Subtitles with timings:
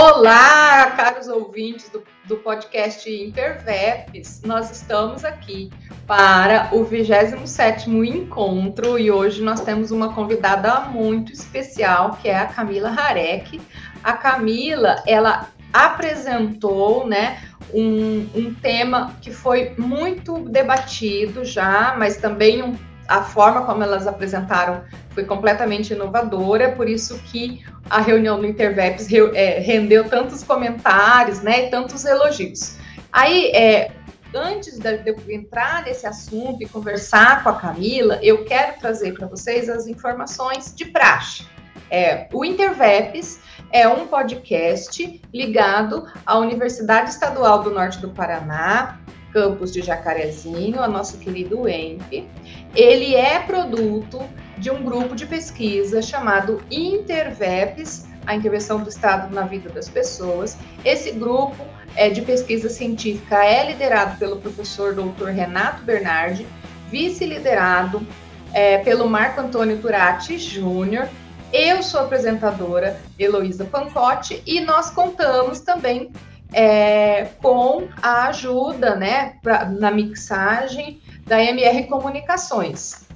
[0.00, 4.40] Olá, caros ouvintes do, do podcast Interveps.
[4.44, 5.72] Nós estamos aqui
[6.06, 12.46] para o 27º encontro e hoje nós temos uma convidada muito especial, que é a
[12.46, 13.60] Camila Harek.
[14.04, 17.42] A Camila, ela apresentou, né,
[17.74, 22.76] um, um tema que foi muito debatido já, mas também um
[23.08, 29.08] a forma como elas apresentaram foi completamente inovadora, por isso que a reunião do Interveps
[29.34, 32.76] é, rendeu tantos comentários, né, e tantos elogios.
[33.10, 33.92] Aí, é,
[34.34, 39.26] antes de eu entrar nesse assunto e conversar com a Camila, eu quero trazer para
[39.26, 41.46] vocês as informações de praxe.
[41.90, 43.40] É, o Interveps
[43.72, 49.00] é um podcast ligado à Universidade Estadual do Norte do Paraná,
[49.32, 52.26] campus de Jacarezinho, a nosso querido EMP.
[52.74, 54.20] Ele é produto
[54.56, 60.56] de um grupo de pesquisa chamado Interveps, a intervenção do Estado na vida das pessoas.
[60.84, 61.64] Esse grupo
[61.96, 65.28] é, de pesquisa científica é liderado pelo professor Dr.
[65.28, 66.46] Renato Bernardi,
[66.90, 68.06] vice-liderado
[68.52, 71.08] é, pelo Marco Antônio Turati Júnior.
[71.52, 76.10] Eu sou apresentadora Heloísa Pancotti e nós contamos também
[76.52, 83.06] é, com a ajuda né, pra, na mixagem da MR Comunicações.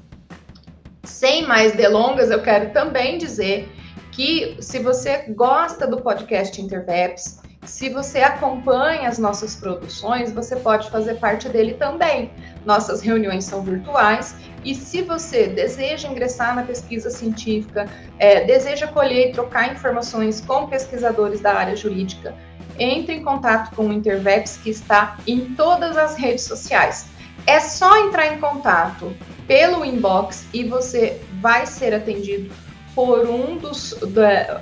[1.05, 3.69] Sem mais delongas, eu quero também dizer
[4.13, 10.91] que se você gosta do podcast Interveps, se você acompanha as nossas produções, você pode
[10.91, 12.31] fazer parte dele também.
[12.67, 19.29] Nossas reuniões são virtuais e se você deseja ingressar na pesquisa científica, é, deseja colher
[19.29, 22.35] e trocar informações com pesquisadores da área jurídica,
[22.79, 27.07] entre em contato com o Interveps, que está em todas as redes sociais.
[27.47, 29.15] É só entrar em contato
[29.47, 32.53] pelo inbox e você vai ser atendido
[32.95, 33.95] por um dos,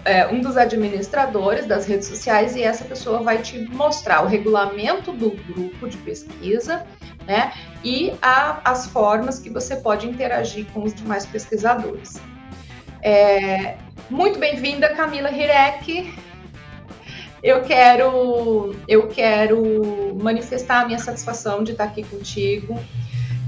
[0.04, 5.12] é, um dos administradores das redes sociais e essa pessoa vai te mostrar o regulamento
[5.12, 6.86] do grupo de pesquisa,
[7.26, 7.52] né?
[7.82, 12.20] E a, as formas que você pode interagir com os demais pesquisadores.
[13.02, 13.76] É,
[14.08, 16.12] muito bem-vinda, Camila Hirek
[17.42, 22.78] eu quero, eu quero manifestar a minha satisfação de estar aqui contigo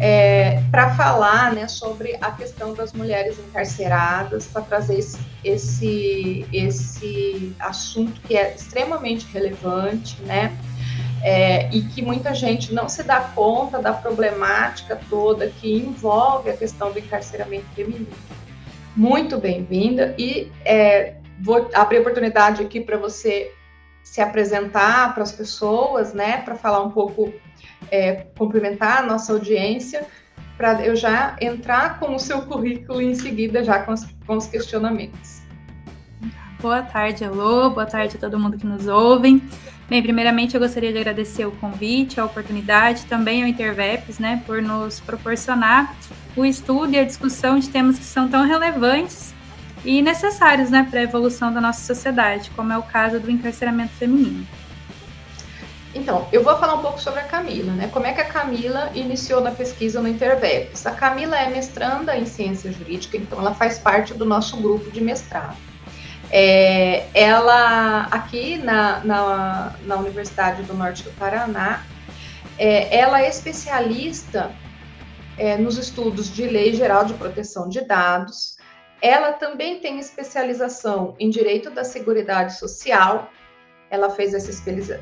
[0.00, 7.54] é, para falar né, sobre a questão das mulheres encarceradas, para trazer esse, esse, esse
[7.60, 10.56] assunto que é extremamente relevante, né?
[11.24, 16.56] É, e que muita gente não se dá conta da problemática toda que envolve a
[16.56, 18.08] questão do encarceramento feminino.
[18.96, 23.52] Muito bem-vinda e é, vou abrir a oportunidade aqui para você
[24.02, 27.32] se apresentar para as pessoas, né, para falar um pouco,
[27.90, 30.06] é, cumprimentar a nossa audiência,
[30.56, 34.46] para eu já entrar com o seu currículo em seguida, já com os, com os
[34.46, 35.42] questionamentos.
[36.60, 39.42] Boa tarde, Elô, boa tarde a todo mundo que nos ouve.
[39.88, 44.62] Bem, primeiramente eu gostaria de agradecer o convite, a oportunidade, também ao Interveps, né, por
[44.62, 45.94] nos proporcionar
[46.36, 49.31] o estudo e a discussão de temas que são tão relevantes
[49.84, 53.92] e necessários né, para a evolução da nossa sociedade, como é o caso do encarceramento
[53.94, 54.46] feminino.
[55.94, 57.88] Então, eu vou falar um pouco sobre a Camila, né?
[57.92, 60.86] Como é que a Camila iniciou na pesquisa no Interveps?
[60.86, 65.02] A Camila é mestranda em ciência jurídica, então ela faz parte do nosso grupo de
[65.02, 65.56] mestrado.
[66.30, 71.84] É, ela, aqui na, na, na, Universidade do Norte do Paraná,
[72.58, 74.50] é, ela é especialista
[75.36, 78.56] é, nos estudos de lei geral de proteção de dados,
[79.02, 83.28] ela também tem especialização em direito da Seguridade Social.
[83.90, 84.52] Ela fez essa,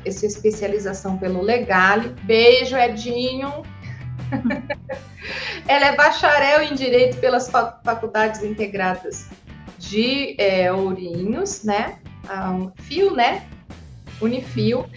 [0.03, 2.09] essa especialização pelo Legale.
[2.23, 3.61] Beijo, Edinho.
[5.67, 9.29] ela é bacharel em direito pelas faculdades integradas
[9.77, 11.99] de é, Ourinhos, né?
[12.27, 13.45] Um, Fio, né?
[14.19, 14.89] Unifio.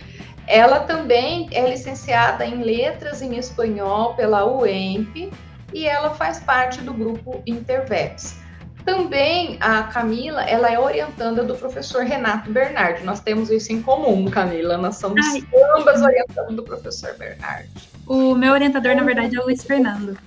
[0.46, 5.30] Ela também é licenciada em letras em espanhol pela UEMP
[5.74, 8.43] e ela faz parte do grupo Interveps.
[8.84, 13.02] Também a Camila, ela é orientanda do professor Renato Bernardi.
[13.02, 14.76] Nós temos isso em comum, Camila.
[14.76, 15.42] Nós somos Ai.
[15.78, 17.70] ambas orientando do professor Bernardi.
[18.06, 20.18] O meu orientador, na verdade, é o Luiz Fernando.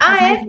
[0.00, 0.44] Ah, é?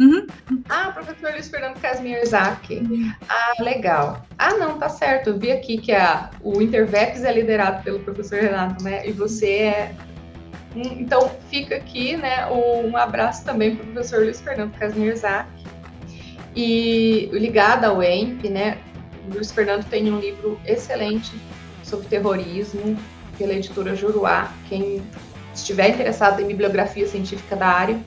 [0.00, 0.26] Uhum.
[0.68, 2.82] Ah, professor Luiz Fernando Casmir Isaac.
[3.28, 4.24] Ah, legal.
[4.38, 5.30] Ah, não, tá certo.
[5.30, 9.06] Eu vi aqui que a, o Intervex é liderado pelo professor Renato, né?
[9.06, 9.94] E você é.
[10.74, 15.48] Então, fica aqui, né, um abraço também para o professor Luiz Fernando Casmir Isaac.
[16.60, 18.78] E ligada ao EMP, né,
[19.28, 21.30] o Luiz Fernando tem um livro excelente
[21.84, 22.98] sobre terrorismo,
[23.38, 24.52] pela editora Juruá.
[24.68, 25.00] Quem
[25.54, 28.00] estiver interessado em bibliografia científica da área.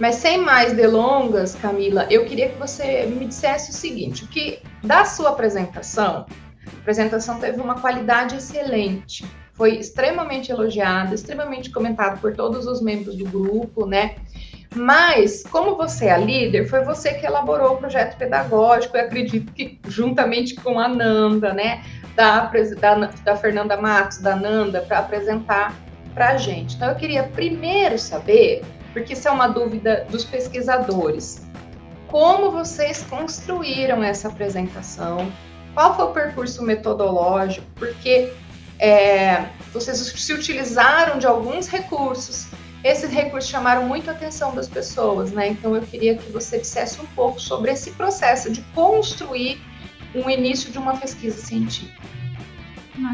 [0.00, 5.04] Mas sem mais delongas, Camila, eu queria que você me dissesse o seguinte: que da
[5.04, 6.24] sua apresentação
[6.66, 13.14] A apresentação teve uma qualidade excelente, foi extremamente elogiada, extremamente comentado por todos os membros
[13.14, 14.16] do grupo, né?
[14.74, 19.78] Mas, como você é líder, foi você que elaborou o projeto pedagógico, eu acredito que
[19.86, 21.82] juntamente com a Nanda, né?
[22.16, 22.50] Da,
[22.80, 22.94] da,
[23.24, 25.74] da Fernanda Matos, da Nanda, para apresentar
[26.12, 26.76] para a gente.
[26.76, 28.62] Então, eu queria primeiro saber,
[28.92, 31.44] porque isso é uma dúvida dos pesquisadores,
[32.06, 35.32] como vocês construíram essa apresentação,
[35.74, 38.32] qual foi o percurso metodológico, porque
[38.78, 42.46] é, vocês se utilizaram de alguns recursos,
[42.84, 45.48] esses recursos chamaram muito a atenção das pessoas, né?
[45.48, 49.58] Então eu queria que você dissesse um pouco sobre esse processo de construir
[50.14, 52.02] um início de uma pesquisa científica.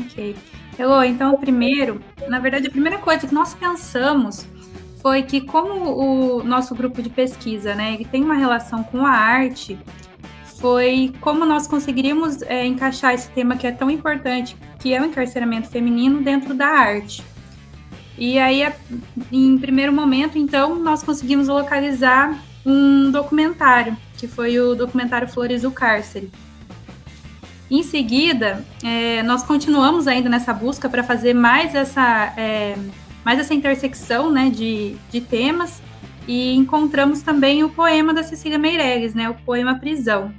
[0.01, 0.37] Ok.
[0.77, 4.47] Elô, então, primeiro, na verdade, a primeira coisa que nós pensamos
[5.01, 9.11] foi que como o nosso grupo de pesquisa, né, ele tem uma relação com a
[9.11, 9.79] arte,
[10.59, 15.05] foi como nós conseguiríamos é, encaixar esse tema que é tão importante, que é o
[15.05, 17.25] encarceramento feminino dentro da arte.
[18.21, 18.71] E aí,
[19.33, 25.71] em primeiro momento, então, nós conseguimos localizar um documentário, que foi o documentário Flores do
[25.71, 26.31] Cárcere.
[27.71, 32.77] Em seguida, é, nós continuamos ainda nessa busca para fazer mais essa, é,
[33.25, 35.81] mais essa intersecção né, de, de temas
[36.29, 40.31] e encontramos também o poema da Cecília Meirelles, né, o poema Prisão.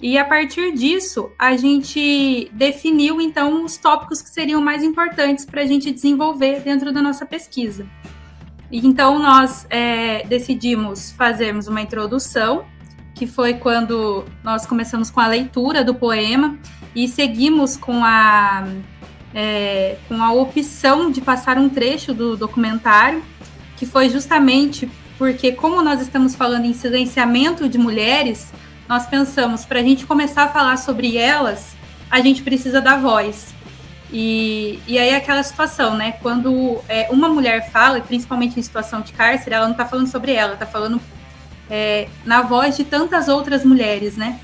[0.00, 5.62] E a partir disso, a gente definiu então os tópicos que seriam mais importantes para
[5.62, 7.86] a gente desenvolver dentro da nossa pesquisa.
[8.70, 12.66] Então, nós é, decidimos fazermos uma introdução
[13.14, 16.58] que foi quando nós começamos com a leitura do poema
[16.94, 18.66] e seguimos com a,
[19.34, 23.22] é, com a opção de passar um trecho do documentário,
[23.78, 28.52] que foi justamente porque, como nós estamos falando em silenciamento de mulheres,
[28.88, 31.76] nós pensamos, para a gente começar a falar sobre elas,
[32.10, 33.54] a gente precisa da voz.
[34.12, 36.12] E, e aí é aquela situação, né?
[36.22, 40.32] Quando é, uma mulher fala, principalmente em situação de cárcere, ela não está falando sobre
[40.32, 41.00] ela, está falando
[41.68, 44.38] é, na voz de tantas outras mulheres, né?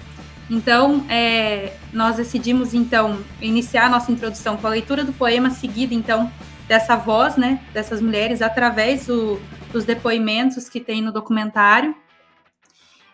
[0.51, 6.31] Então, é, nós decidimos, então, iniciar nossa introdução com a leitura do poema, seguida, então,
[6.67, 9.41] dessa voz, né, dessas mulheres, através do,
[9.73, 11.95] dos depoimentos que tem no documentário.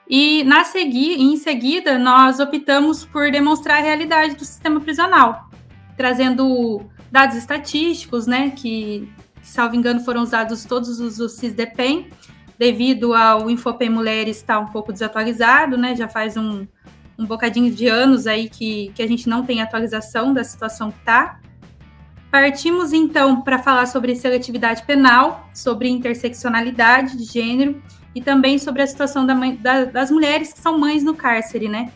[0.09, 5.51] E, na segui em seguida, nós optamos por demonstrar a realidade do sistema prisional,
[5.97, 9.07] trazendo dados estatísticos, né, que,
[9.43, 12.09] salvo engano, foram usados todos os, os CISDEPEN,
[12.59, 15.95] devido ao Infopem Mulheres estar um pouco desatualizado, né?
[15.95, 16.67] Já faz um,
[17.17, 20.99] um bocadinho de anos aí que, que a gente não tem atualização da situação que
[20.99, 21.39] está.
[22.33, 27.81] Partimos então para falar sobre seletividade penal, sobre interseccionalidade de gênero
[28.19, 31.69] e também sobre a situação da mãe, da, das mulheres que são mães no cárcere,
[31.69, 31.93] né?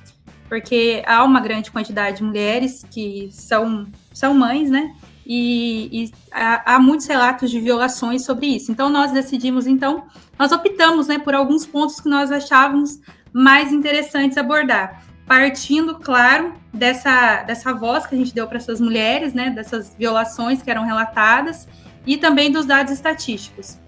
[0.49, 4.95] Porque há uma grande quantidade de mulheres que são, são mães, né?
[5.27, 8.71] E, e há, há, muitos relatos de violações sobre isso.
[8.71, 10.05] Então nós decidimos, então,
[10.39, 13.01] nós optamos, né, por alguns pontos que nós achávamos
[13.33, 19.35] mais interessantes abordar, partindo, claro, dessa dessa voz que a gente deu para essas mulheres,
[19.35, 21.67] né, dessas violações que eram relatadas
[22.07, 23.82] e também dos dados estatísticos.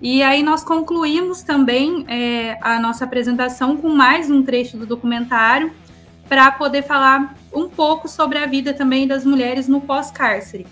[0.00, 5.72] E aí nós concluímos também é, a nossa apresentação com mais um trecho do documentário
[6.28, 10.66] para poder falar um pouco sobre a vida também das mulheres no pós-cárcere.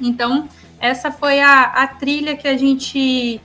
[0.00, 0.48] Então,
[0.78, 3.40] essa foi a, a trilha que a gente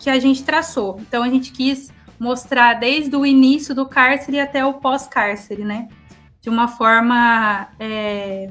[0.00, 0.98] que a gente traçou.
[1.00, 5.88] Então, a gente quis mostrar desde o início do cárcere até o pós-cárcere, né?
[6.40, 8.50] De uma forma é,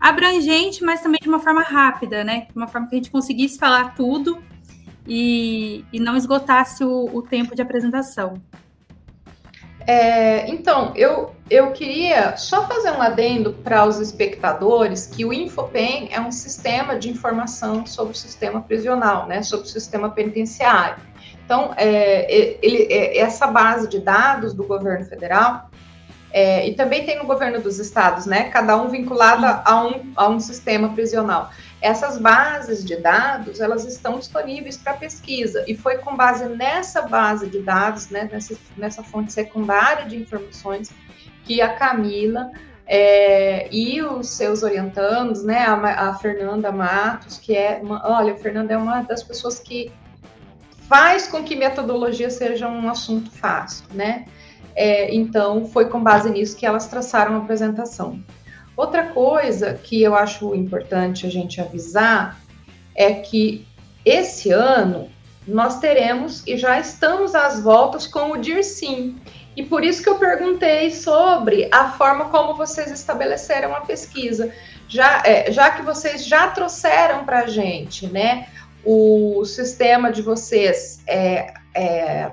[0.00, 2.48] abrangente, mas também de uma forma rápida, né?
[2.50, 4.42] De uma forma que a gente conseguisse falar tudo
[5.06, 8.40] e, e não esgotasse o, o tempo de apresentação.
[9.86, 16.08] É, então, eu, eu queria só fazer um adendo para os espectadores que o Infopen
[16.10, 20.96] é um sistema de informação sobre o sistema prisional, né, sobre o sistema penitenciário.
[21.44, 25.68] Então, é, ele, é, essa base de dados do governo federal,
[26.32, 30.28] é, e também tem no governo dos estados, né, cada um vinculado a um, a
[30.28, 31.50] um sistema prisional.
[31.84, 37.46] Essas bases de dados, elas estão disponíveis para pesquisa e foi com base nessa base
[37.46, 40.90] de dados, né, nessa, nessa fonte secundária de informações,
[41.44, 42.50] que a Camila
[42.86, 48.36] é, e os seus orientandos, né, a, a, Fernanda Matos, que é, uma, olha, a
[48.38, 49.92] Fernanda é uma das pessoas que
[50.88, 54.24] faz com que metodologia seja um assunto fácil, né?
[54.74, 58.18] É, então, foi com base nisso que elas traçaram a apresentação.
[58.76, 62.40] Outra coisa que eu acho importante a gente avisar
[62.94, 63.66] é que
[64.04, 65.08] esse ano
[65.46, 69.20] nós teremos e já estamos às voltas com o DIRSIM.
[69.56, 74.52] E por isso que eu perguntei sobre a forma como vocês estabeleceram a pesquisa.
[74.88, 78.48] Já, é, já que vocês já trouxeram para a gente, né,
[78.84, 82.30] o sistema de vocês é, é,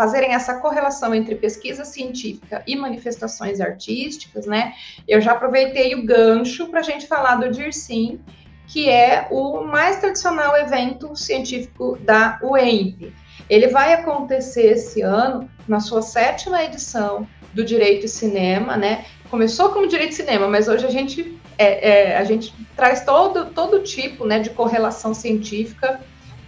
[0.00, 4.72] fazerem essa correlação entre pesquisa científica e manifestações artísticas, né?
[5.06, 8.18] Eu já aproveitei o gancho para a gente falar do DIRSIM,
[8.66, 13.12] que é o mais tradicional evento científico da UEMP.
[13.50, 19.04] Ele vai acontecer esse ano, na sua sétima edição do Direito e Cinema, né?
[19.30, 23.50] Começou como Direito e Cinema, mas hoje a gente, é, é, a gente traz todo,
[23.50, 26.00] todo tipo né, de correlação científica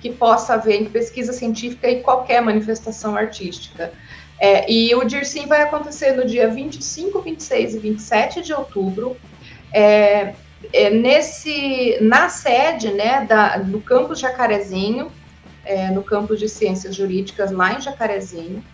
[0.03, 3.93] que possa haver em pesquisa científica e qualquer manifestação artística.
[4.39, 9.17] É, e o DIRSIM vai acontecer no dia 25, 26 e 27 de outubro.
[9.73, 10.35] É,
[10.73, 15.13] é, nesse, na sede né, da, do campus Jacarezinho,
[15.65, 18.65] é, no campus de Ciências Jurídicas, lá em Jacarezinho,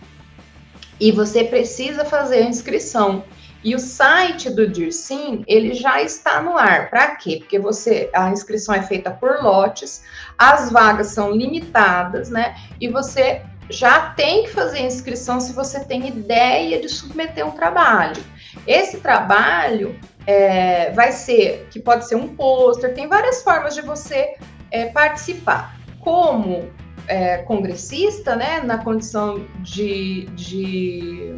[0.99, 3.23] e você precisa fazer a inscrição.
[3.63, 6.89] E o site do DIRSIM, ele já está no ar.
[6.89, 7.37] Para quê?
[7.39, 10.03] Porque você a inscrição é feita por lotes,
[10.37, 12.55] as vagas são limitadas, né?
[12.79, 18.21] E você já tem que fazer inscrição se você tem ideia de submeter um trabalho.
[18.65, 24.35] Esse trabalho é, vai ser, que pode ser um pôster, tem várias formas de você
[24.71, 25.77] é, participar.
[25.99, 26.71] Como
[27.07, 31.35] é, congressista, né, na condição de, de,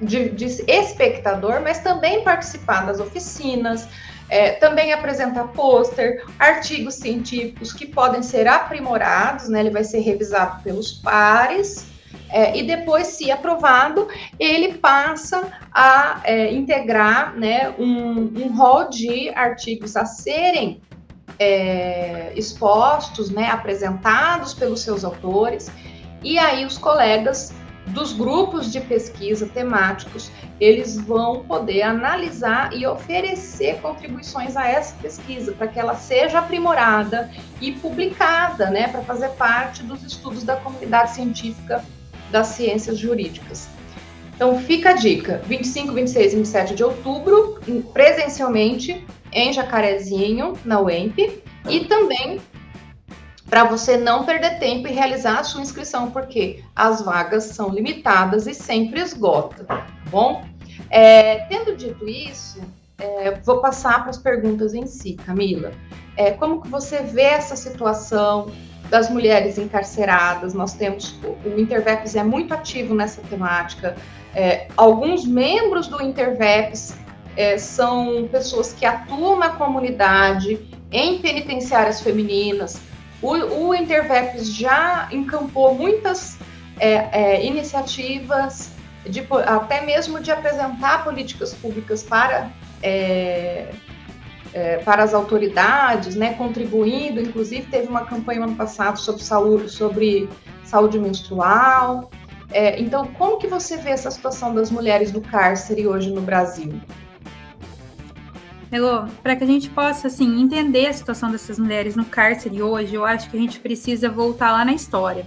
[0.00, 3.88] de, de espectador, mas também participar das oficinas,
[4.28, 10.62] é, também apresentar pôster, artigos científicos que podem ser aprimorados, né, ele vai ser revisado
[10.62, 11.86] pelos pares,
[12.30, 14.08] é, e depois, se aprovado,
[14.40, 20.80] ele passa a é, integrar né, um, um rol de artigos a serem
[21.38, 25.70] é, expostos, né, apresentados pelos seus autores,
[26.22, 27.52] e aí os colegas
[27.88, 35.52] dos grupos de pesquisa temáticos, eles vão poder analisar e oferecer contribuições a essa pesquisa
[35.52, 41.14] para que ela seja aprimorada e publicada, né, para fazer parte dos estudos da comunidade
[41.14, 41.84] científica
[42.30, 43.68] das ciências jurídicas.
[44.34, 47.60] Então fica a dica: 25, 26 e 27 de outubro,
[47.92, 52.40] presencialmente em Jacarezinho, na UEMP, e também
[53.52, 58.46] para você não perder tempo e realizar a sua inscrição, porque as vagas são limitadas
[58.46, 60.42] e sempre esgota, tá bom?
[60.88, 62.62] É, tendo dito isso,
[62.98, 65.70] é, vou passar para as perguntas em si, Camila.
[66.16, 68.50] É, como que você vê essa situação
[68.88, 70.54] das mulheres encarceradas?
[70.54, 73.96] Nós temos, o Interveps é muito ativo nessa temática.
[74.34, 76.96] É, alguns membros do Interveps
[77.36, 80.58] é, são pessoas que atuam na comunidade,
[80.90, 82.80] em penitenciárias femininas,
[83.22, 86.36] o, o Interveps já encampou muitas
[86.78, 88.72] é, é, iniciativas,
[89.06, 92.50] de, até mesmo de apresentar políticas públicas para,
[92.82, 93.70] é,
[94.52, 97.20] é, para as autoridades, né, contribuindo.
[97.20, 100.28] Inclusive, teve uma campanha ano passado sobre saúde, sobre
[100.64, 102.10] saúde menstrual.
[102.50, 106.80] É, então, como que você vê essa situação das mulheres do cárcere hoje no Brasil?
[108.72, 112.94] Melô, para que a gente possa assim entender a situação dessas mulheres no cárcere hoje,
[112.94, 115.26] eu acho que a gente precisa voltar lá na história.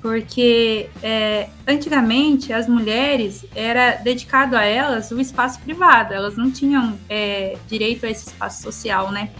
[0.00, 6.96] Porque é, antigamente as mulheres era dedicado a elas o espaço privado, elas não tinham
[7.08, 9.30] é, direito a esse espaço social, né?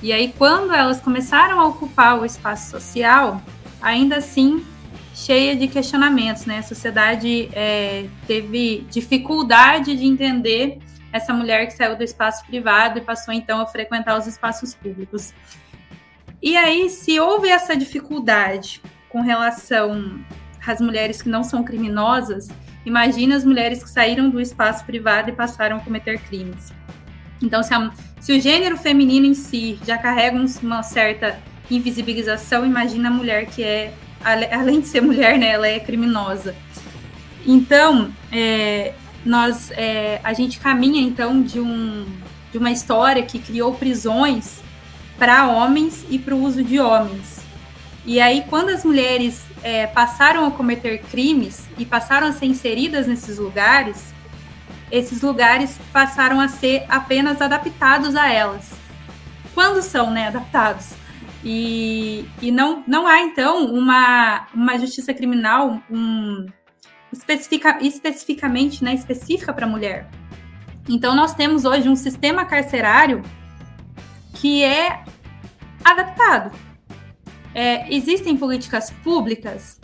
[0.00, 3.42] E aí, quando elas começaram a ocupar o espaço social,
[3.80, 4.64] ainda assim
[5.12, 6.58] cheia de questionamentos, né?
[6.58, 10.78] A sociedade é, teve dificuldade de entender
[11.12, 15.32] essa mulher que saiu do espaço privado e passou então a frequentar os espaços públicos.
[16.42, 20.18] E aí, se houve essa dificuldade com relação
[20.66, 22.48] às mulheres que não são criminosas,
[22.84, 26.72] imagina as mulheres que saíram do espaço privado e passaram a cometer crimes.
[27.40, 31.38] Então, se, a, se o gênero feminino em si já carrega uma certa
[31.70, 33.92] invisibilização, imagina a mulher que é,
[34.24, 36.54] além de ser mulher, né, ela é criminosa.
[37.46, 42.06] Então, é, nós é, a gente caminha então de, um,
[42.50, 44.60] de uma história que criou prisões
[45.18, 47.40] para homens e para o uso de homens.
[48.04, 53.06] E aí, quando as mulheres é, passaram a cometer crimes e passaram a ser inseridas
[53.06, 54.12] nesses lugares,
[54.90, 58.70] esses lugares passaram a ser apenas adaptados a elas.
[59.54, 60.94] Quando são né, adaptados?
[61.44, 66.46] E, e não, não há, então, uma, uma justiça criminal, um,
[67.12, 70.08] especifica, especificamente né, específica para mulher.
[70.88, 73.22] Então, nós temos hoje um sistema carcerário
[74.34, 75.04] que é
[75.84, 76.50] adaptado.
[77.54, 79.80] É, existem políticas públicas?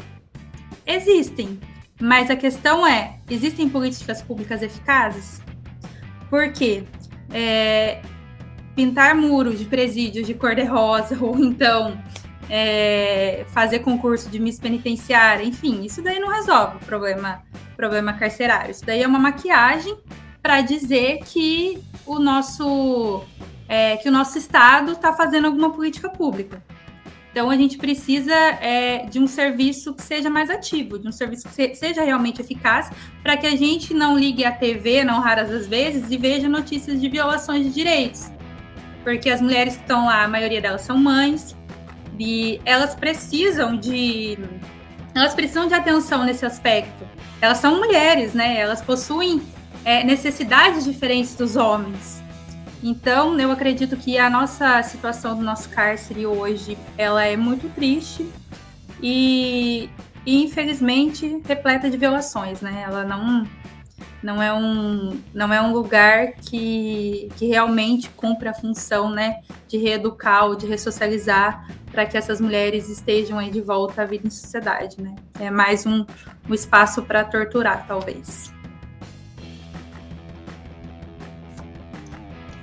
[0.86, 1.60] Existem.
[2.00, 5.40] Mas a questão é: existem políticas públicas eficazes?
[6.30, 6.84] Por quê?
[7.30, 8.00] É,
[8.74, 12.00] pintar muros de presídios de cor-de-rosa, ou então
[12.48, 17.42] é, fazer concurso de Miss Penitenciária, enfim, isso daí não resolve o problema,
[17.76, 18.70] problema carcerário.
[18.70, 19.96] Isso daí é uma maquiagem
[20.42, 23.24] para dizer que o nosso
[23.68, 26.62] é, que o nosso Estado está fazendo alguma política pública.
[27.30, 31.48] Então a gente precisa é, de um serviço que seja mais ativo, de um serviço
[31.48, 32.90] que seja realmente eficaz,
[33.22, 37.00] para que a gente não ligue a TV, não raras as vezes, e veja notícias
[37.00, 38.32] de violações de direitos.
[39.04, 41.54] Porque as mulheres que estão lá, a maioria delas são mães,
[42.18, 44.38] e elas precisam de
[45.14, 47.04] elas precisam de atenção nesse aspecto.
[47.40, 48.58] Elas são mulheres, né?
[48.58, 49.42] Elas possuem
[49.84, 52.22] é, necessidades diferentes dos homens.
[52.82, 58.28] Então, eu acredito que a nossa situação do nosso cárcere hoje, ela é muito triste
[59.02, 59.90] e,
[60.24, 62.84] e infelizmente repleta de violações, né?
[62.86, 63.46] Ela não
[64.22, 69.78] não é um não é um lugar que, que realmente cumpre a função, né, de
[69.78, 71.68] reeducar ou de ressocializar
[71.98, 75.16] para que essas mulheres estejam aí de volta à vida em sociedade, né?
[75.40, 76.06] É mais um,
[76.48, 78.52] um espaço para torturar, talvez.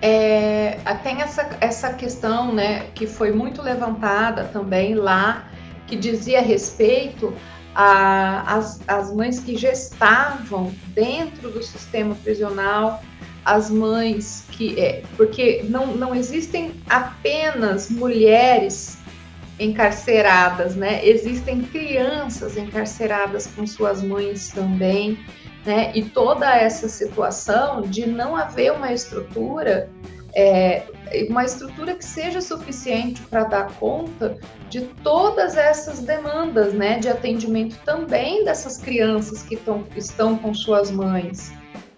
[0.02, 5.50] É, tem essa, essa questão né, que foi muito levantada também lá,
[5.86, 7.34] que dizia respeito
[7.76, 13.04] às mães que gestavam dentro do sistema prisional,
[13.44, 14.80] as mães que.
[14.80, 19.04] É, porque não, não existem apenas mulheres
[19.60, 21.06] encarceradas, né?
[21.06, 25.18] Existem crianças encarceradas com suas mães também
[25.66, 25.92] né?
[25.96, 29.90] E toda essa situação de não haver uma estrutura,
[30.36, 30.84] é,
[31.30, 34.38] uma estrutura que seja suficiente para dar conta
[34.70, 37.00] de todas essas demandas, né?
[37.00, 41.52] De atendimento também dessas crianças que tão, estão com suas mães,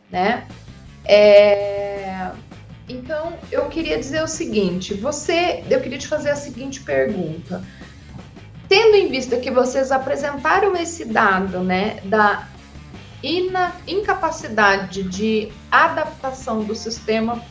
[0.09, 0.47] né?
[1.03, 2.31] É,
[3.51, 7.64] eu queria dizer o seguinte: você, eu queria te fazer a seguinte pergunta.
[8.68, 12.48] Tendo em vista que vocês apresentaram esse dado, né, da
[13.24, 17.44] e na incapacidade de adaptação do sistema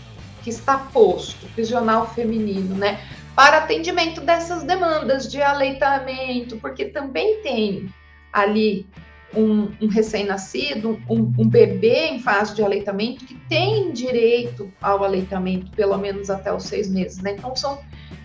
[0.42, 3.00] que está posto, prisional feminino, né,
[3.34, 7.92] para atendimento dessas demandas de aleitamento, porque também tem
[8.32, 8.86] ali
[9.34, 15.70] um, um recém-nascido, um, um, bebê em fase de aleitamento que tem direito ao aleitamento,
[15.72, 17.32] pelo menos até os seis meses, né?
[17.32, 17.80] Então são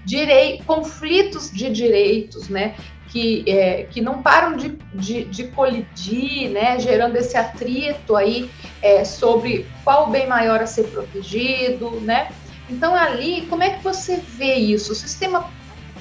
[0.06, 2.76] direi conflitos de direitos, né?
[3.12, 8.50] que, é, que não param de, de, de, colidir, né, gerando esse atrito aí
[8.82, 12.32] é, sobre qual bem maior a ser protegido, né?
[12.70, 14.94] Então ali, como é que você vê isso?
[14.94, 15.50] O sistema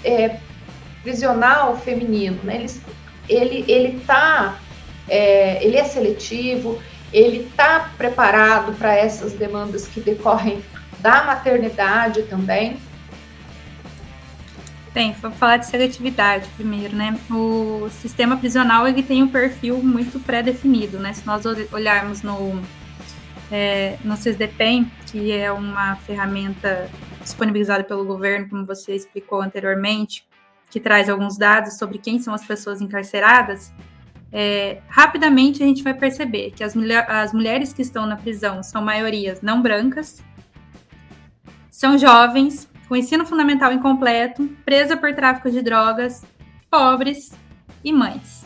[0.04, 0.36] é,
[1.02, 2.64] prisional feminino, né?
[2.64, 2.70] Ele
[3.28, 4.59] ele ele tá,
[5.10, 6.80] é, ele é seletivo,
[7.12, 10.62] ele está preparado para essas demandas que decorrem
[11.00, 12.78] da maternidade também.
[14.94, 17.18] Tem, vou falar de seletividade primeiro, né?
[17.30, 21.12] O sistema prisional ele tem um perfil muito pré-definido, né?
[21.12, 22.60] Se nós olharmos no,
[23.52, 26.88] é, no CISDEPEN, que é uma ferramenta
[27.22, 30.26] disponibilizada pelo governo, como você explicou anteriormente,
[30.70, 33.72] que traz alguns dados sobre quem são as pessoas encarceradas,
[34.32, 36.74] é, rapidamente a gente vai perceber que as,
[37.08, 40.22] as mulheres que estão na prisão são maiorias não brancas,
[41.70, 46.24] são jovens, com ensino fundamental incompleto, presa por tráfico de drogas,
[46.70, 47.32] pobres
[47.82, 48.44] e mães.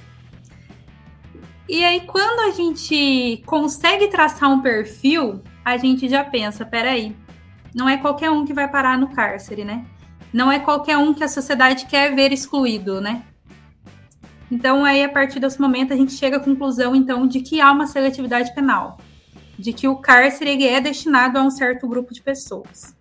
[1.69, 7.17] E aí, quando a gente consegue traçar um perfil, a gente já pensa: peraí,
[7.75, 9.85] não é qualquer um que vai parar no cárcere, né?
[10.33, 13.23] Não é qualquer um que a sociedade quer ver excluído, né?
[14.55, 17.73] Então, aí, a partir desse momento, a gente chega à conclusão, então, de que há
[17.73, 18.99] uma seletividade penal,
[19.59, 22.95] de que o cárcere é destinado a um certo grupo de pessoas.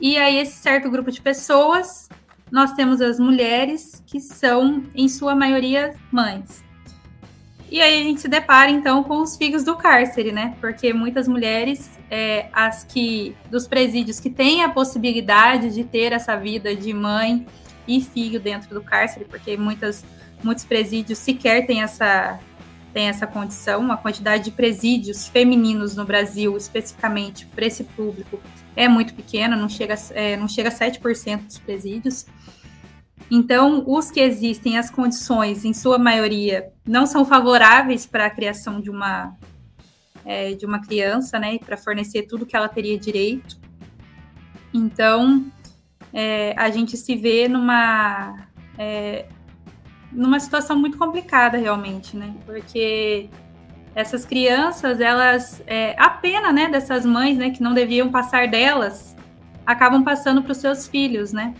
[0.00, 2.08] E aí, esse certo grupo de pessoas,
[2.50, 6.64] nós temos as mulheres, que são, em sua maioria, mães.
[7.70, 10.56] E aí a gente se depara, então, com os filhos do cárcere, né?
[10.60, 16.34] Porque muitas mulheres, é, as que, dos presídios que têm a possibilidade de ter essa
[16.34, 17.46] vida de mãe
[17.86, 20.04] e filho dentro do cárcere, porque muitas,
[20.44, 22.38] muitos presídios sequer têm essa,
[22.92, 28.40] têm essa condição, a quantidade de presídios femininos no Brasil, especificamente para esse público,
[28.76, 32.26] é muito pequena, não chega, é, não chega a 7% dos presídios.
[33.30, 38.80] Então, os que existem, as condições, em sua maioria, não são favoráveis para a criação
[38.80, 39.34] de uma,
[40.24, 43.58] é, de uma criança, né, para fornecer tudo que ela teria direito.
[44.72, 45.46] Então,
[46.12, 49.26] é, a gente se vê numa, é,
[50.14, 52.34] numa situação muito complicada realmente, né?
[52.46, 53.28] Porque
[53.94, 59.14] essas crianças, elas, é, a pena, né, dessas mães, né, que não deviam passar delas,
[59.66, 61.54] acabam passando para os seus filhos, né?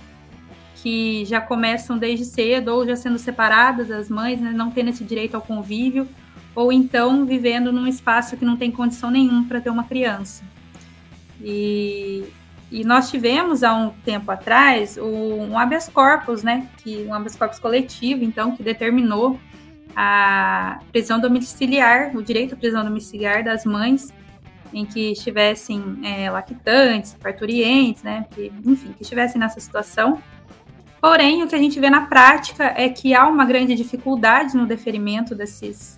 [0.82, 5.04] Que já começam desde cedo ou já sendo separadas as mães, né, não tendo esse
[5.04, 6.08] direito ao convívio,
[6.54, 10.44] ou então vivendo num espaço que não tem condição nenhuma para ter uma criança.
[11.40, 12.24] E,
[12.74, 17.60] e nós tivemos há um tempo atrás um habeas corpus, né, que um habeas corpus
[17.60, 19.38] coletivo, então, que determinou
[19.94, 24.12] a prisão domiciliar, o direito à prisão domiciliar das mães
[24.72, 30.20] em que estivessem é, lactantes, parturientes, né, que, enfim, que estivessem nessa situação.
[31.00, 34.66] Porém, o que a gente vê na prática é que há uma grande dificuldade no
[34.66, 35.96] deferimento desses,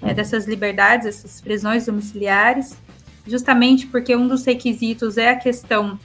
[0.00, 2.80] é, dessas liberdades, essas prisões domiciliares,
[3.26, 5.98] justamente porque um dos requisitos é a questão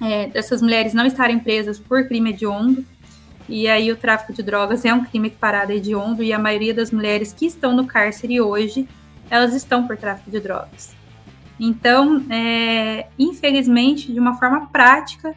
[0.00, 2.84] é, dessas mulheres não estarem presas por crime hediondo.
[3.48, 6.72] E aí o tráfico de drogas é um crime equiparado a hediondo e a maioria
[6.72, 8.88] das mulheres que estão no cárcere hoje,
[9.30, 10.94] elas estão por tráfico de drogas.
[11.60, 15.34] Então, é, infelizmente, de uma forma prática,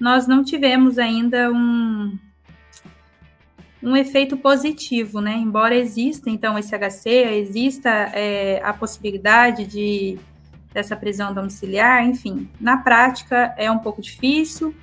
[0.00, 2.18] nós não tivemos ainda um,
[3.82, 5.34] um efeito positivo, né?
[5.34, 10.18] Embora exista, então, esse HC, exista é, a possibilidade de
[10.72, 14.74] dessa prisão domiciliar, enfim, na prática é um pouco difícil.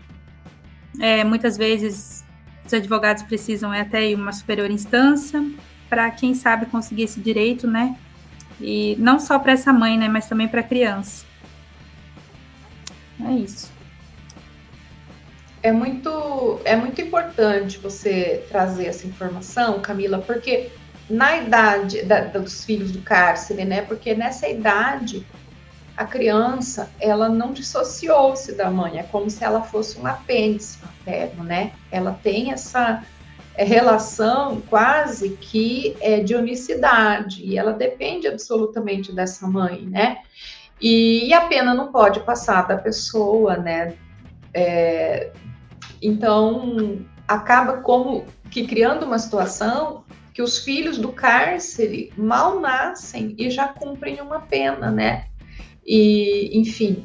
[1.00, 2.26] É, muitas vezes
[2.66, 5.44] os advogados precisam até uma superior instância
[5.90, 7.96] para quem sabe conseguir esse direito, né?
[8.62, 11.26] E não só para essa mãe, né, mas também para a criança.
[13.26, 13.72] É isso.
[15.62, 20.70] É muito, é muito importante você trazer essa informação, Camila, porque
[21.10, 23.82] na idade da, dos filhos do cárcere, né?
[23.82, 25.26] Porque nessa idade
[26.00, 31.44] a criança ela não dissociou-se da mãe, é como se ela fosse um apêndice materno,
[31.44, 31.74] né?
[31.92, 33.04] Ela tem essa
[33.54, 40.20] é, relação quase que é, de unicidade e ela depende absolutamente dessa mãe, né?
[40.80, 43.98] E, e a pena não pode passar da pessoa, né?
[44.54, 45.34] É,
[46.02, 53.50] então acaba como que criando uma situação que os filhos do cárcere mal nascem e
[53.50, 55.26] já cumprem uma pena, né?
[55.90, 57.04] E, enfim,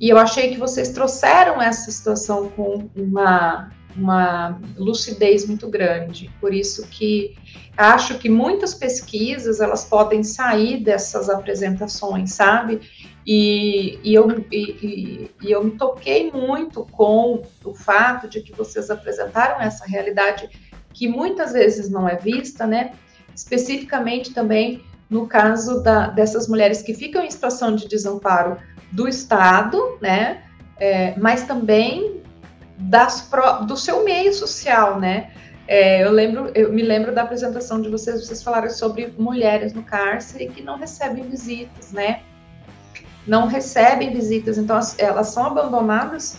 [0.00, 6.28] e eu achei que vocês trouxeram essa situação com uma, uma lucidez muito grande.
[6.40, 7.36] Por isso que
[7.76, 12.80] acho que muitas pesquisas elas podem sair dessas apresentações, sabe?
[13.24, 18.90] E, e, eu, e, e, eu me toquei muito com o fato de que vocês
[18.90, 20.50] apresentaram essa realidade
[20.92, 22.94] que muitas vezes não é vista, né?
[23.32, 24.82] Especificamente também
[25.14, 28.56] no caso da, dessas mulheres que ficam em situação de desamparo
[28.90, 30.42] do Estado, né,
[30.76, 32.20] é, mas também
[32.76, 33.30] das,
[33.68, 35.30] do seu meio social, né,
[35.68, 39.84] é, eu lembro, eu me lembro da apresentação de vocês, vocês falaram sobre mulheres no
[39.84, 42.22] cárcere que não recebem visitas, né,
[43.24, 46.38] não recebem visitas, então elas são abandonadas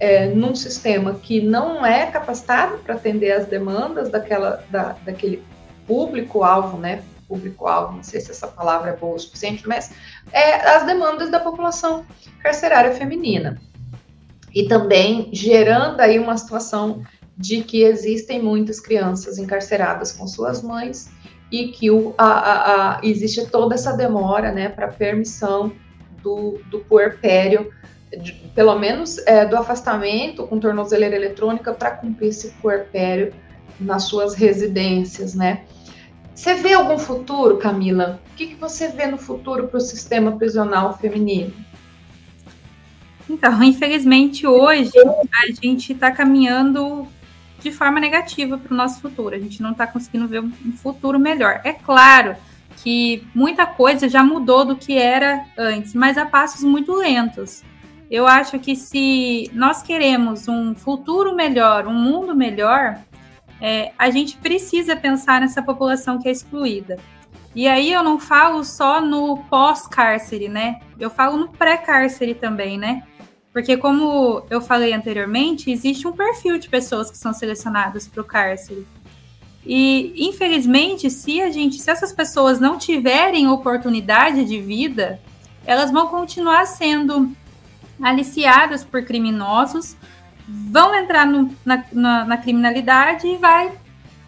[0.00, 5.44] é, num sistema que não é capacitado para atender as demandas daquela, da, daquele
[5.86, 9.92] público-alvo, né, público-alvo, não sei se essa palavra é boa o suficiente, mas
[10.32, 12.04] é as demandas da população
[12.42, 13.60] carcerária feminina.
[14.52, 17.04] E também gerando aí uma situação
[17.38, 21.08] de que existem muitas crianças encarceradas com suas mães
[21.52, 25.72] e que o, a, a, a, existe toda essa demora né, para permissão
[26.22, 27.72] do, do puerpério,
[28.20, 33.32] de, pelo menos é, do afastamento com tornozeleira eletrônica para cumprir esse puerpério
[33.78, 35.64] nas suas residências, né?
[36.40, 38.18] Você vê algum futuro, Camila?
[38.32, 41.52] O que, que você vê no futuro para o sistema prisional feminino?
[43.28, 44.90] Então, infelizmente, hoje
[45.34, 47.06] a gente está caminhando
[47.58, 49.36] de forma negativa para o nosso futuro.
[49.36, 51.60] A gente não está conseguindo ver um futuro melhor.
[51.62, 52.34] É claro
[52.82, 57.62] que muita coisa já mudou do que era antes, mas a passos muito lentos.
[58.10, 62.98] Eu acho que se nós queremos um futuro melhor, um mundo melhor,
[63.60, 66.98] é, a gente precisa pensar nessa população que é excluída.
[67.54, 70.80] E aí eu não falo só no pós-cárcere, né?
[70.98, 73.02] Eu falo no pré-cárcere também, né?
[73.52, 78.24] Porque como eu falei anteriormente, existe um perfil de pessoas que são selecionadas para o
[78.24, 78.86] cárcere.
[79.66, 85.20] E infelizmente, se a gente, se essas pessoas não tiverem oportunidade de vida,
[85.66, 87.30] elas vão continuar sendo
[88.00, 89.96] aliciadas por criminosos
[90.70, 93.72] vão entrar no, na, na, na, criminalidade e vai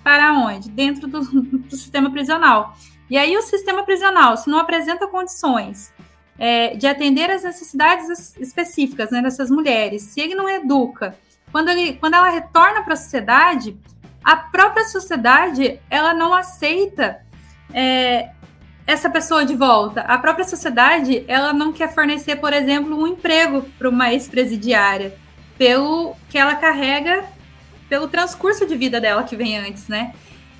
[0.05, 0.71] para onde?
[0.71, 2.77] Dentro do, do, sistema prisional.
[3.11, 5.93] E aí o sistema prisional, se não apresenta condições
[6.39, 11.17] é, de atender às necessidades específicas né, dessas mulheres, se ele não educa,
[11.51, 13.77] quando, ele, quando ela retorna para a sociedade,
[14.25, 17.21] a própria sociedade ela não aceita
[17.75, 18.31] é,
[18.87, 20.03] essa pessoa de volta.
[20.03, 25.15] A própria sociedade ela não quer fornecer, por exemplo, um emprego para uma ex-presidiária,
[25.63, 27.23] pelo que ela carrega,
[27.89, 30.13] pelo transcurso de vida dela que vem antes, né?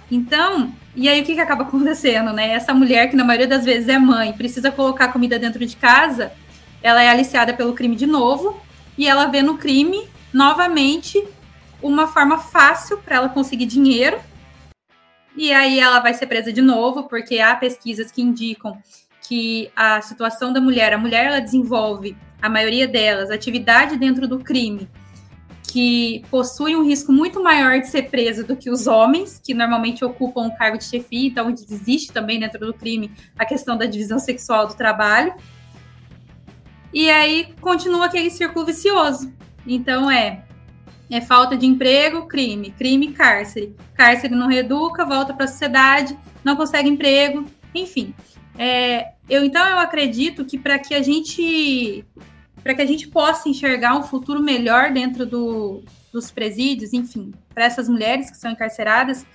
[0.09, 2.53] Então, e aí o que, que acaba acontecendo, né?
[2.53, 6.33] Essa mulher, que na maioria das vezes é mãe, precisa colocar comida dentro de casa,
[6.81, 8.63] ela é aliciada pelo crime de novo,
[8.97, 11.21] e ela vê no crime, novamente,
[11.83, 14.21] uma forma fácil para ela conseguir dinheiro.
[15.37, 18.81] E aí ela vai ser presa de novo, porque há pesquisas que indicam
[19.27, 24.41] que a situação da mulher, a mulher ela desenvolve, a maioria delas, atividade dentro do
[24.41, 24.89] crime
[25.73, 30.05] que possui um risco muito maior de ser presa do que os homens, que normalmente
[30.05, 34.19] ocupam o cargo de chefia, então existe também dentro do crime a questão da divisão
[34.19, 35.33] sexual do trabalho.
[36.93, 39.33] E aí continua aquele círculo vicioso.
[39.67, 40.45] Então é
[41.11, 43.75] é falta de emprego, crime, crime, cárcere.
[43.95, 48.15] Cárcere não reeduca, volta para a sociedade, não consegue emprego, enfim.
[48.59, 52.05] É, eu então eu acredito que para que a gente
[52.63, 57.65] para que a gente possa enxergar um futuro melhor dentro do, dos presídios, enfim, para
[57.65, 59.27] essas mulheres que são encarceradas,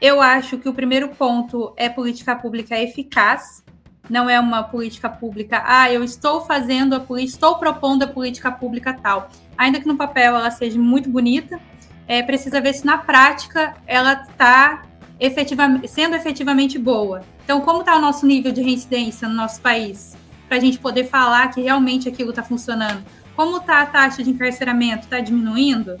[0.00, 3.64] eu acho que o primeiro ponto é política pública eficaz,
[4.08, 8.94] não é uma política pública, ah, eu estou fazendo a estou propondo a política pública
[8.94, 9.30] tal.
[9.56, 11.60] Ainda que no papel ela seja muito bonita,
[12.06, 14.82] é, precisa ver se na prática ela está
[15.20, 17.22] efetivamente, sendo efetivamente boa.
[17.44, 20.16] Então, como está o nosso nível de reincidência no nosso país?
[20.48, 23.04] Para a gente poder falar que realmente aquilo está funcionando.
[23.36, 25.04] Como está a taxa de encarceramento?
[25.04, 25.98] Está diminuindo?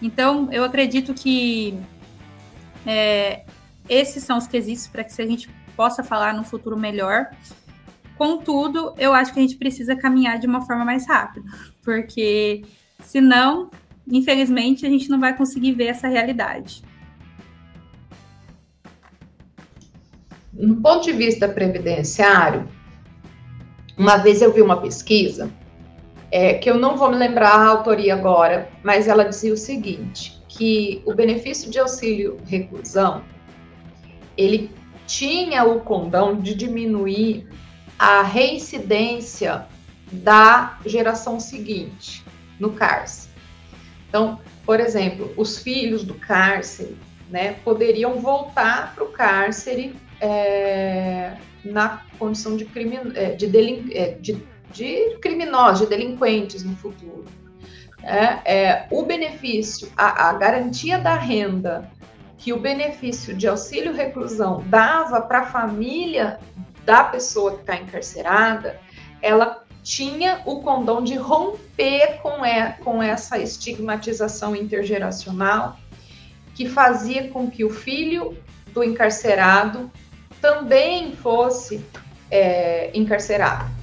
[0.00, 1.78] Então, eu acredito que
[2.86, 3.44] é,
[3.88, 7.30] esses são os quesitos para que a gente possa falar no futuro melhor.
[8.16, 11.48] Contudo, eu acho que a gente precisa caminhar de uma forma mais rápida,
[11.84, 12.64] porque
[13.00, 13.70] senão,
[14.10, 16.82] infelizmente, a gente não vai conseguir ver essa realidade.
[20.52, 22.68] No ponto de vista previdenciário,
[23.98, 25.50] uma vez eu vi uma pesquisa,
[26.30, 30.40] é, que eu não vou me lembrar a autoria agora, mas ela dizia o seguinte,
[30.48, 33.22] que o benefício de auxílio reclusão,
[34.36, 34.70] ele
[35.06, 37.48] tinha o condão de diminuir
[37.98, 39.66] a reincidência
[40.12, 42.24] da geração seguinte
[42.60, 43.32] no cárcere.
[44.08, 46.96] Então, por exemplo, os filhos do cárcere
[47.30, 51.36] né, poderiam voltar para o cárcere é,
[51.68, 57.24] na condição de, crime, é, de, delin, é, de, de criminosos, de delinquentes no futuro.
[58.02, 61.90] É, é, o benefício, a, a garantia da renda
[62.36, 66.38] que o benefício de auxílio reclusão dava para a família
[66.84, 68.80] da pessoa que está encarcerada,
[69.20, 75.76] ela tinha o condão de romper com, é, com essa estigmatização intergeracional
[76.54, 78.36] que fazia com que o filho
[78.72, 79.90] do encarcerado
[80.40, 81.84] também fosse
[82.30, 83.78] é, encarcerado.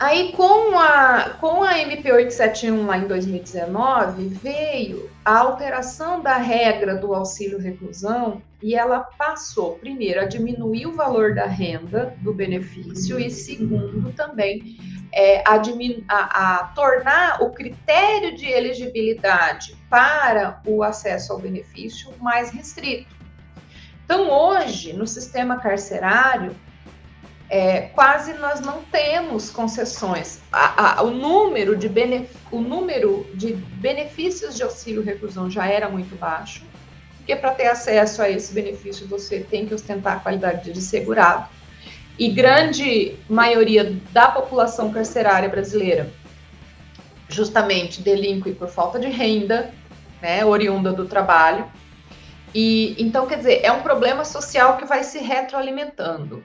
[0.00, 7.12] Aí, com a, com a MP871 lá em 2019, veio a alteração da regra do
[7.12, 13.30] auxílio reclusão e ela passou, primeiro, a diminuir o valor da renda do benefício e,
[13.30, 14.78] segundo, também
[15.12, 15.60] é, a,
[16.08, 23.19] a, a tornar o critério de elegibilidade para o acesso ao benefício mais restrito.
[24.10, 26.56] Então, hoje, no sistema carcerário,
[27.48, 30.40] é, quase nós não temos concessões.
[30.50, 31.88] A, a, o, número de
[32.50, 36.64] o número de benefícios de auxílio reclusão já era muito baixo,
[37.18, 41.48] porque para ter acesso a esse benefício você tem que ostentar a qualidade de segurado.
[42.18, 46.12] E grande maioria da população carcerária brasileira
[47.28, 49.72] justamente delinque por falta de renda,
[50.20, 51.64] né, oriunda do trabalho.
[52.54, 56.44] E então, quer dizer, é um problema social que vai se retroalimentando.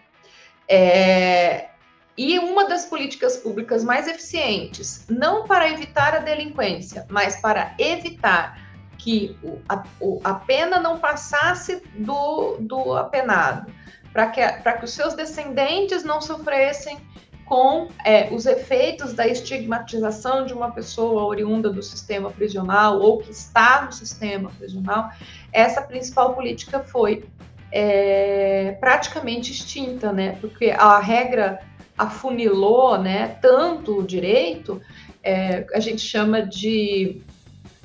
[0.68, 1.70] É,
[2.18, 8.64] e uma das políticas públicas mais eficientes, não para evitar a delinquência, mas para evitar
[8.98, 9.38] que
[9.68, 9.84] a,
[10.24, 13.72] a pena não passasse do, do apenado,
[14.14, 16.98] para que, que os seus descendentes não sofressem
[17.46, 23.32] com é, os efeitos da estigmatização de uma pessoa oriunda do sistema prisional ou que
[23.32, 25.12] está no sistema prisional,
[25.54, 27.24] essa principal política foi
[27.72, 30.38] é, praticamente extinta, né?
[30.42, 31.60] Porque a regra
[31.98, 33.38] afunilou, né?
[33.42, 34.82] Tanto o direito,
[35.24, 37.22] é, a gente chama de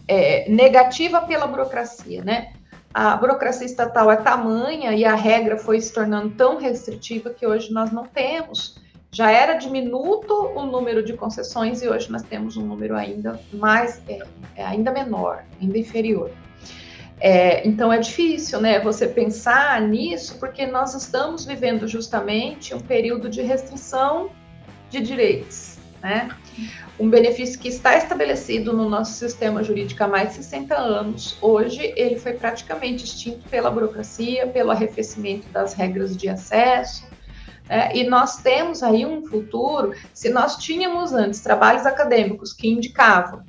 [0.08, 2.52] é, negativa pela burocracia, né?
[2.92, 7.72] A burocracia estatal é tamanha e a regra foi se tornando tão restritiva que hoje
[7.72, 8.80] nós não temos.
[9.12, 14.00] Já era diminuto o número de concessões e hoje nós temos um número ainda mais,
[14.08, 14.20] é,
[14.54, 16.30] é ainda menor, ainda inferior.
[17.18, 23.28] É, então é difícil, né, você pensar nisso, porque nós estamos vivendo justamente um período
[23.28, 24.30] de restrição
[24.88, 26.30] de direitos, né?
[26.98, 31.92] Um benefício que está estabelecido no nosso sistema jurídico há mais de 60 anos, hoje
[31.96, 37.04] ele foi praticamente extinto pela burocracia, pelo arrefecimento das regras de acesso,
[37.70, 43.44] é, e nós temos aí um futuro, se nós tínhamos antes trabalhos acadêmicos que indicavam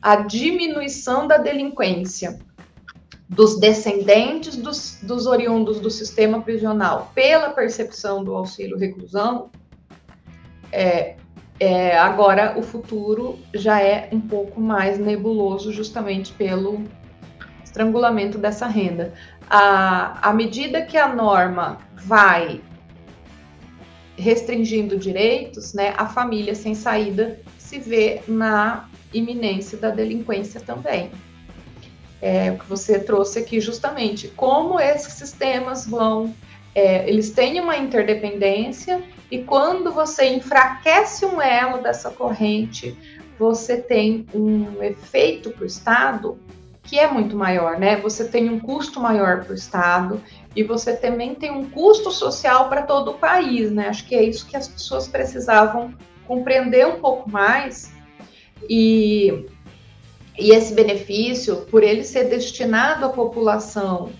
[0.00, 2.38] a diminuição da delinquência
[3.28, 9.50] dos descendentes dos, dos oriundos do sistema prisional pela percepção do auxílio reclusão,
[10.70, 11.16] é,
[11.58, 16.84] é, agora o futuro já é um pouco mais nebuloso, justamente pelo
[17.64, 19.12] estrangulamento dessa renda.
[19.50, 22.60] À, medida que a norma vai
[24.16, 31.10] restringindo direitos, né, a família sem saída se vê na iminência da delinquência também.
[32.20, 36.34] É, o que você trouxe aqui justamente, como esses sistemas vão,
[36.74, 42.96] é, eles têm uma interdependência e quando você enfraquece um elo dessa corrente,
[43.38, 46.38] você tem um efeito para o Estado
[46.82, 47.96] que é muito maior, né?
[47.96, 50.22] Você tem um custo maior para o Estado
[50.56, 53.88] e você também tem um custo social para todo o país, né?
[53.88, 55.94] Acho que é isso que as pessoas precisavam
[56.26, 57.92] compreender um pouco mais
[58.68, 59.46] e,
[60.38, 64.10] e esse benefício, por ele ser destinado à população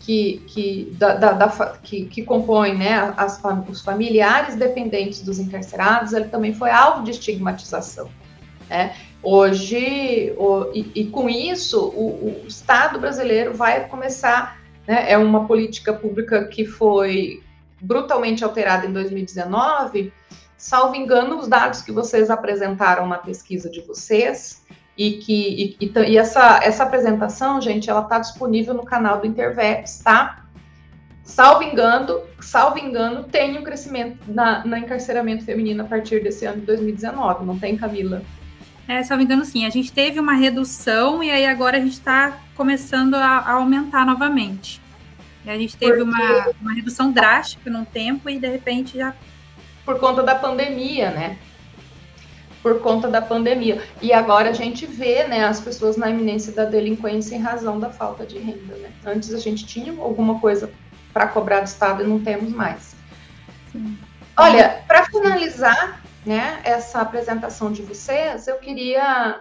[0.00, 1.48] que, que, da, da, da,
[1.82, 7.10] que, que compõe né, as, os familiares dependentes dos encarcerados, ele também foi alvo de
[7.10, 8.08] estigmatização.
[8.68, 8.94] Né?
[9.22, 14.59] Hoje, o, e, e, com isso, o, o, Estado brasileiro vai começar,
[14.90, 17.40] né, é uma política pública que foi
[17.80, 20.12] brutalmente alterada em 2019,
[20.56, 24.66] salvo engano, os dados que vocês apresentaram na pesquisa de vocês,
[24.98, 29.28] e que e, e, e essa, essa apresentação, gente, ela está disponível no canal do
[29.28, 30.44] Interveps, tá?
[31.22, 36.58] Salvo engano, salvo engano, tem um crescimento na, no encarceramento feminino a partir desse ano
[36.62, 38.22] de 2019, não tem, Camila?
[38.90, 39.64] É, me engano, sim.
[39.64, 44.04] A gente teve uma redução e aí agora a gente está começando a, a, aumentar
[44.04, 44.79] novamente.
[45.46, 46.22] A gente teve Porque...
[46.22, 49.14] uma, uma redução drástica num tempo e de repente já.
[49.84, 51.38] Por conta da pandemia, né?
[52.62, 53.82] Por conta da pandemia.
[54.02, 57.88] E agora a gente vê né, as pessoas na iminência da delinquência em razão da
[57.90, 58.76] falta de renda.
[58.76, 58.90] Né?
[59.04, 60.70] Antes a gente tinha alguma coisa
[61.12, 62.94] para cobrar do Estado e não temos mais.
[63.72, 63.98] Sim.
[64.36, 69.40] Olha, para finalizar, né, essa apresentação de vocês, eu queria,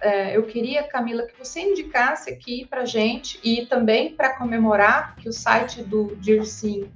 [0.00, 5.28] é, eu queria, Camila, que você indicasse aqui para gente e também para comemorar que
[5.28, 6.88] o site do DIRSIM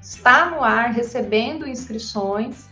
[0.00, 2.68] está no ar, recebendo inscrições.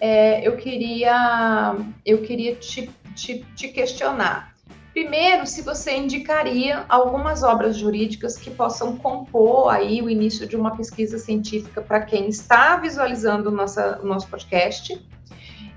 [0.00, 4.54] É, eu queria, eu queria te, te, te questionar.
[4.92, 10.76] Primeiro, se você indicaria algumas obras jurídicas que possam compor aí o início de uma
[10.76, 15.00] pesquisa científica para quem está visualizando nossa, o nosso podcast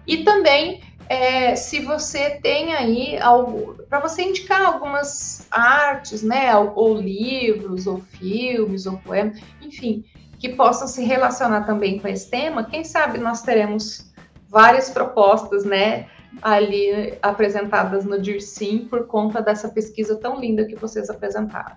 [0.08, 0.82] e também,
[1.12, 7.86] é, se você tem aí algo, para você indicar algumas artes, né, ou, ou, livros,
[7.86, 10.06] ou filmes, ou poemas, enfim,
[10.40, 14.10] que possam se relacionar também com esse tema, quem sabe nós teremos
[14.48, 16.08] várias propostas, né,
[16.42, 21.76] ali apresentadas no DIRSIM por conta dessa pesquisa tão linda que vocês apresentaram.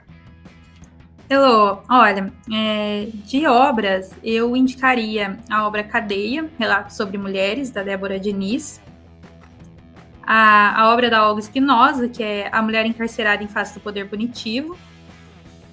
[1.28, 8.20] Elô, olha, é, de obras, eu indicaria a obra Cadeia, Relato sobre Mulheres, da Débora
[8.20, 8.80] Diniz,
[10.26, 14.08] a, a obra da Olga Espinosa, que é A Mulher Encarcerada em Face do Poder
[14.08, 14.76] Punitivo,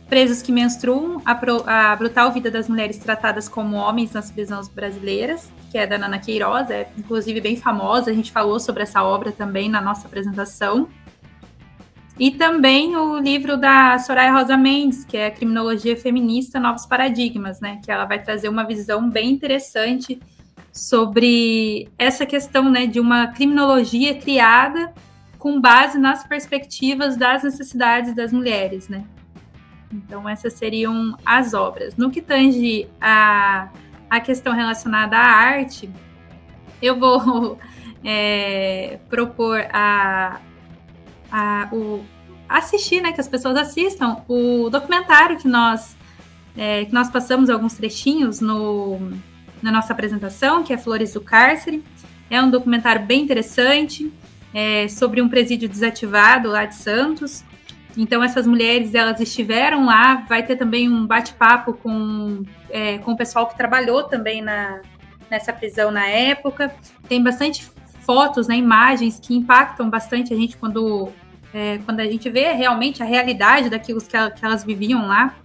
[0.09, 4.67] Presos que Menstruam, a, Pro, a Brutal Vida das Mulheres Tratadas como Homens nas Prisões
[4.67, 9.01] Brasileiras, que é da Nana Queiroz, é inclusive bem famosa, a gente falou sobre essa
[9.03, 10.89] obra também na nossa apresentação.
[12.19, 17.79] E também o livro da Soraya Rosa Mendes, que é Criminologia Feminista, Novos Paradigmas, né?
[17.83, 20.19] Que ela vai trazer uma visão bem interessante
[20.71, 24.93] sobre essa questão né, de uma criminologia criada
[25.37, 29.03] com base nas perspectivas das necessidades das mulheres, né?
[29.91, 31.97] Então, essas seriam as obras.
[31.97, 33.69] No que tange a,
[34.09, 35.89] a questão relacionada à arte,
[36.81, 37.57] eu vou
[38.03, 40.39] é, propor a,
[41.31, 42.05] a, o,
[42.47, 45.97] assistir, né, que as pessoas assistam o documentário que nós,
[46.55, 49.11] é, que nós passamos alguns trechinhos no,
[49.61, 51.83] na nossa apresentação, que é Flores do Cárcere.
[52.29, 54.11] É um documentário bem interessante
[54.53, 57.43] é, sobre um presídio desativado lá de Santos.
[57.97, 63.17] Então essas mulheres elas estiveram lá, vai ter também um bate-papo com, é, com o
[63.17, 64.81] pessoal que trabalhou também na,
[65.29, 66.73] nessa prisão na época.
[67.07, 67.69] Tem bastante
[68.05, 71.11] fotos, né, imagens que impactam bastante a gente quando
[71.53, 75.35] é, quando a gente vê realmente a realidade daquilo que, que elas viviam lá,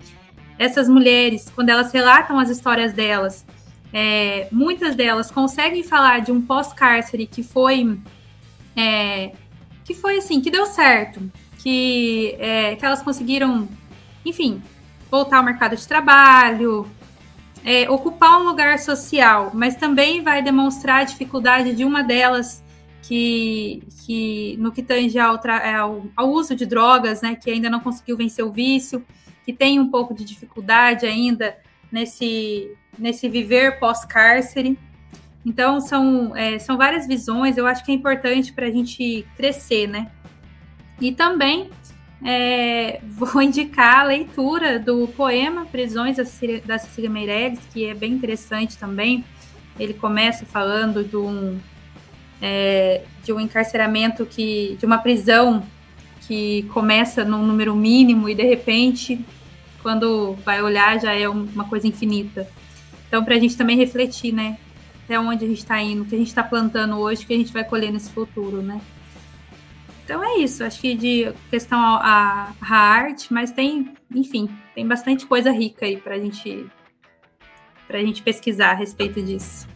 [0.59, 3.45] essas mulheres, quando elas relatam as histórias delas,
[3.99, 7.99] é, muitas delas conseguem falar de um pós-cárcere que foi
[8.77, 9.33] é,
[9.87, 11.33] que foi assim, que deu certo,
[11.63, 13.67] que, é, que elas conseguiram,
[14.23, 14.63] enfim,
[15.11, 16.87] voltar ao mercado de trabalho,
[17.65, 22.63] é, ocupar um lugar social, mas também vai demonstrar a dificuldade de uma delas
[23.01, 27.81] que, que no que tange ao, ao, ao, uso de drogas, né, que ainda não
[27.81, 29.03] conseguiu vencer o vício,
[29.43, 31.57] que tem um pouco de dificuldade ainda
[31.91, 34.79] nesse, nesse viver pós-cárcere.
[35.45, 39.87] Então, são, é, são várias visões, eu acho que é importante para a gente crescer,
[39.87, 40.11] né?
[41.01, 41.71] E também
[42.25, 48.77] é, vou indicar a leitura do poema Prisões da Cecília Meirelles, que é bem interessante
[48.77, 49.25] também.
[49.79, 51.59] Ele começa falando de um,
[52.41, 55.65] é, de um encarceramento que, de uma prisão
[56.27, 59.25] que começa num número mínimo e de repente,
[59.87, 62.49] quando vai olhar, já é uma coisa infinita.
[63.07, 64.59] Então, para a gente também refletir, né?
[65.05, 67.35] até onde a gente está indo, o que a gente está plantando hoje, o que
[67.35, 68.81] a gente vai colher nesse futuro, né?
[70.05, 75.53] Então é isso, acho que de questão a arte, mas tem, enfim, tem bastante coisa
[75.53, 76.67] rica aí para gente,
[77.89, 79.69] a gente pesquisar a respeito disso.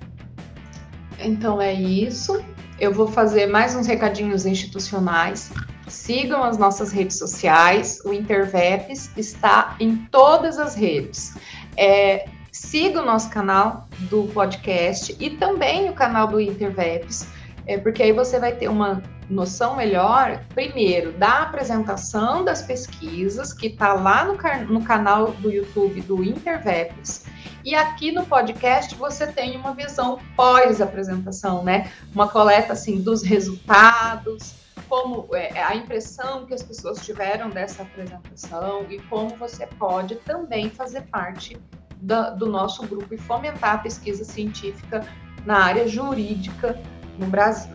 [1.21, 2.45] Então é isso.
[2.81, 5.53] Eu vou fazer mais uns recadinhos institucionais.
[5.87, 8.01] Sigam as nossas redes sociais.
[8.07, 11.37] O Interveps está em todas as redes.
[11.77, 17.29] É, siga o nosso canal do podcast e também o canal do Interveps,
[17.67, 23.69] é, porque aí você vai ter uma noção melhor, primeiro, da apresentação das pesquisas, que
[23.69, 24.39] está lá no,
[24.73, 27.25] no, canal do YouTube do Interveps,
[27.65, 31.91] e aqui no podcast você tem uma visão pós-apresentação, né?
[32.15, 34.55] Uma coleta, assim, dos resultados,
[34.89, 40.71] como é, a impressão que as pessoas tiveram dessa apresentação e como você pode também
[40.71, 41.57] fazer parte
[42.01, 45.07] da, do nosso grupo e fomentar a pesquisa científica
[45.45, 46.79] na área jurídica
[47.19, 47.75] no Brasil.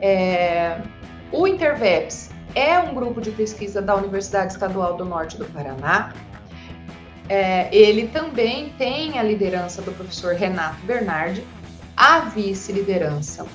[0.00, 0.80] É,
[1.30, 6.12] o Interveps é um grupo de pesquisa da Universidade Estadual do Norte do Paraná.
[7.32, 11.42] É, ele também tem a liderança do professor Renato Bernardi,
[11.96, 13.46] a vice-liderança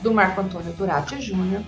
[0.00, 1.62] do Marco Antônio Durati Júnior,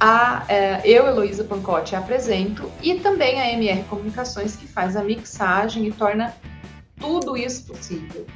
[0.00, 5.86] a, é, eu, Heloísa Pancotti, apresento, e também a MR Comunicações, que faz a mixagem
[5.86, 6.34] e torna
[6.98, 8.26] tudo isso possível.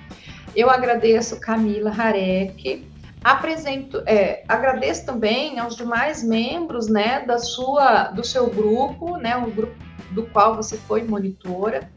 [0.55, 2.87] Eu agradeço Camila Harek,
[3.25, 9.51] apresento, é, agradeço também aos demais membros, né, da sua, do seu grupo, né, o
[9.51, 9.75] grupo
[10.13, 11.91] do qual você foi monitora.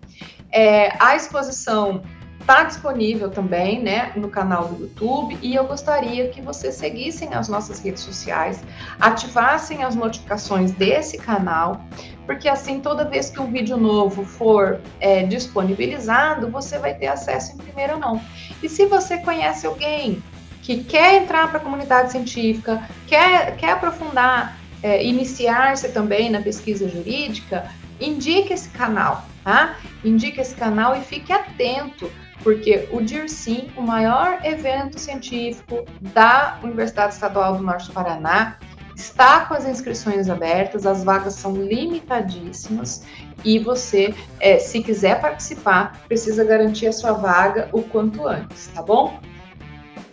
[0.55, 2.01] É, a exposição
[2.39, 7.49] está disponível também, né, no canal do YouTube e eu gostaria que vocês seguissem as
[7.49, 8.63] nossas redes sociais,
[8.97, 11.83] ativassem as notificações desse canal,
[12.25, 17.53] porque assim toda vez que um vídeo novo for é, disponibilizado, você vai ter acesso
[17.55, 18.21] em primeira mão.
[18.63, 20.23] E se você conhece alguém
[20.61, 26.87] que quer entrar para a comunidade científica, quer, quer aprofundar, é, iniciar-se também na pesquisa
[26.87, 29.77] jurídica, indique esse canal, tá?
[30.03, 32.11] Indique esse canal e fique atento
[32.43, 38.57] porque o DIRCIM, o maior evento científico da Universidade Estadual do Norte do Paraná,
[38.95, 43.03] está com as inscrições abertas, as vagas são limitadíssimas
[43.43, 48.81] e você, é, se quiser participar, precisa garantir a sua vaga o quanto antes, tá
[48.81, 49.19] bom?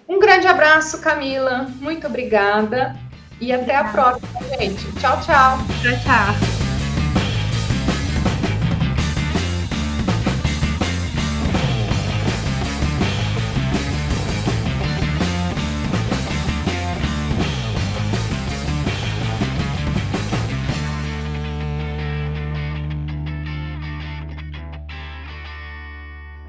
[0.09, 2.97] Um grande abraço, Camila, muito obrigada
[3.41, 4.91] e até a próxima, gente.
[5.01, 5.59] Tchau, tchau.
[5.83, 6.62] Tchau, tchau.